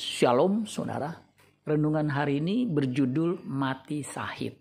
Shalom 0.00 0.64
saudara. 0.64 1.12
Renungan 1.60 2.08
hari 2.08 2.40
ini 2.40 2.64
berjudul 2.64 3.44
Mati 3.44 4.00
Sahid. 4.00 4.56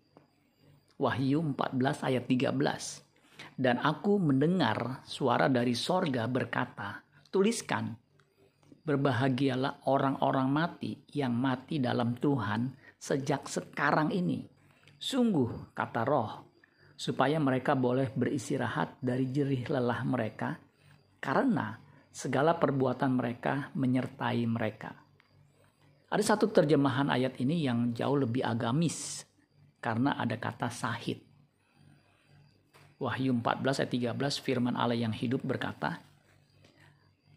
Wahyu 1.00 1.40
14 1.56 1.80
ayat 2.12 2.28
13. 2.28 3.56
Dan 3.56 3.80
aku 3.80 4.20
mendengar 4.20 5.00
suara 5.08 5.48
dari 5.48 5.80
sorga 5.80 6.28
berkata, 6.28 7.00
tuliskan, 7.32 7.88
berbahagialah 8.84 9.88
orang-orang 9.88 10.52
mati 10.52 11.08
yang 11.16 11.40
mati 11.40 11.80
dalam 11.80 12.20
Tuhan 12.20 12.76
sejak 13.00 13.48
sekarang 13.48 14.12
ini. 14.12 14.44
Sungguh, 15.00 15.72
kata 15.72 16.04
roh, 16.04 16.52
supaya 17.00 17.40
mereka 17.40 17.80
boleh 17.80 18.12
beristirahat 18.12 19.00
dari 19.00 19.32
jerih 19.32 19.72
lelah 19.72 20.04
mereka, 20.04 20.60
karena 21.24 21.80
segala 22.12 22.60
perbuatan 22.60 23.16
mereka 23.16 23.72
menyertai 23.80 24.44
mereka. 24.44 25.08
Ada 26.10 26.34
satu 26.34 26.50
terjemahan 26.50 27.14
ayat 27.14 27.38
ini 27.38 27.70
yang 27.70 27.94
jauh 27.94 28.18
lebih 28.18 28.42
agamis 28.42 29.30
karena 29.78 30.18
ada 30.18 30.42
kata 30.42 30.74
sahid. 30.74 31.22
Wahyu 32.98 33.32
14 33.38 33.86
ayat 33.86 34.18
13 34.18 34.42
firman 34.42 34.74
Allah 34.74 34.98
yang 34.98 35.14
hidup 35.14 35.46
berkata, 35.46 36.02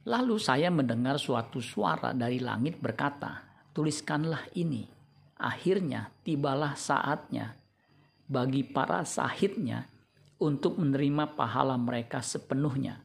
Lalu 0.09 0.41
saya 0.41 0.73
mendengar 0.73 1.20
suatu 1.20 1.62
suara 1.62 2.10
dari 2.10 2.43
langit 2.43 2.80
berkata, 2.80 3.45
tuliskanlah 3.70 4.51
ini. 4.59 4.88
Akhirnya 5.38 6.10
tibalah 6.27 6.74
saatnya 6.74 7.54
bagi 8.27 8.66
para 8.66 9.07
sahidnya 9.07 9.87
untuk 10.43 10.80
menerima 10.80 11.38
pahala 11.38 11.79
mereka 11.79 12.18
sepenuhnya. 12.24 12.98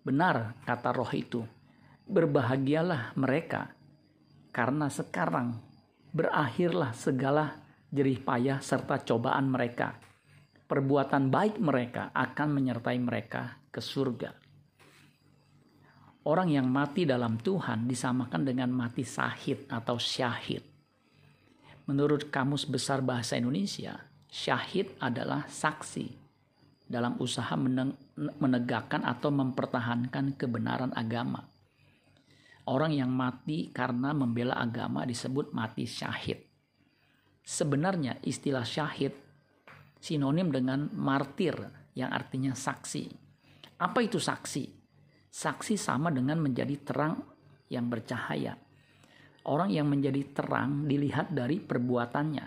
Benar 0.00 0.56
kata 0.64 0.94
roh 0.94 1.10
itu, 1.12 1.44
berbahagialah 2.08 3.12
mereka 3.18 3.76
karena 4.56 4.88
sekarang 4.88 5.52
berakhirlah 6.16 6.96
segala 6.96 7.60
jerih 7.92 8.24
payah 8.24 8.64
serta 8.64 9.04
cobaan 9.04 9.52
mereka. 9.52 10.00
Perbuatan 10.64 11.28
baik 11.28 11.60
mereka 11.60 12.08
akan 12.16 12.56
menyertai 12.56 12.96
mereka 12.96 13.60
ke 13.68 13.84
surga. 13.84 14.32
Orang 16.26 16.50
yang 16.50 16.66
mati 16.72 17.04
dalam 17.04 17.36
Tuhan 17.36 17.84
disamakan 17.84 18.42
dengan 18.48 18.72
mati 18.72 19.04
sahid 19.04 19.68
atau 19.68 20.00
syahid. 20.00 20.64
Menurut 21.86 22.32
Kamus 22.32 22.66
Besar 22.66 22.98
Bahasa 23.04 23.38
Indonesia, 23.38 23.94
syahid 24.26 24.90
adalah 24.98 25.46
saksi 25.46 26.08
dalam 26.88 27.14
usaha 27.22 27.54
menegakkan 28.42 29.06
atau 29.06 29.30
mempertahankan 29.30 30.34
kebenaran 30.34 30.90
agama 30.98 31.46
Orang 32.66 32.90
yang 32.90 33.14
mati 33.14 33.70
karena 33.70 34.10
membela 34.10 34.58
agama 34.58 35.06
disebut 35.06 35.54
mati 35.54 35.86
syahid. 35.86 36.42
Sebenarnya 37.46 38.18
istilah 38.26 38.66
syahid 38.66 39.14
sinonim 40.02 40.50
dengan 40.50 40.90
martir 40.98 41.54
yang 41.94 42.10
artinya 42.10 42.58
saksi. 42.58 43.06
Apa 43.78 44.02
itu 44.02 44.18
saksi? 44.18 44.64
Saksi 45.30 45.74
sama 45.78 46.10
dengan 46.10 46.42
menjadi 46.42 46.74
terang 46.82 47.22
yang 47.70 47.86
bercahaya. 47.86 48.58
Orang 49.46 49.70
yang 49.70 49.86
menjadi 49.86 50.26
terang 50.34 50.90
dilihat 50.90 51.30
dari 51.30 51.62
perbuatannya. 51.62 52.46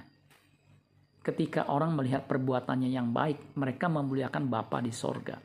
Ketika 1.23 1.71
orang 1.71 1.95
melihat 1.95 2.27
perbuatannya 2.27 2.91
yang 2.91 3.15
baik, 3.15 3.55
mereka 3.55 3.87
memuliakan 3.87 4.51
Bapa 4.51 4.83
di 4.83 4.91
sorga. 4.91 5.39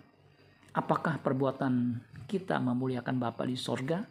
Apakah 0.74 1.22
perbuatan 1.22 2.02
kita 2.26 2.58
memuliakan 2.58 3.22
Bapa 3.22 3.46
di 3.46 3.54
sorga? 3.54 4.02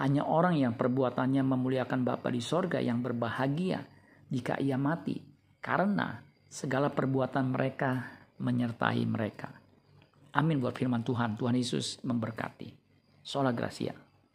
Hanya 0.00 0.24
orang 0.24 0.56
yang 0.56 0.74
perbuatannya 0.80 1.44
memuliakan 1.44 2.00
Bapa 2.08 2.32
di 2.32 2.40
sorga 2.40 2.80
yang 2.80 3.04
berbahagia 3.04 3.84
jika 4.32 4.56
ia 4.56 4.80
mati, 4.80 5.20
karena 5.60 6.16
segala 6.48 6.88
perbuatan 6.88 7.52
mereka 7.52 8.18
menyertai 8.40 9.04
mereka. 9.04 9.52
Amin 10.32 10.56
buat 10.62 10.72
firman 10.72 11.04
Tuhan. 11.04 11.36
Tuhan 11.36 11.54
Yesus 11.58 12.00
memberkati. 12.00 12.72
Sola 13.20 13.52
Gracia. 13.52 14.09